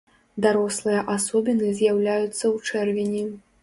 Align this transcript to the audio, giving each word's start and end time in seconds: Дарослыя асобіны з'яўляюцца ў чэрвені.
Дарослыя 0.45 1.03
асобіны 1.17 1.69
з'яўляюцца 1.83 2.43
ў 2.55 2.71
чэрвені. 2.71 3.29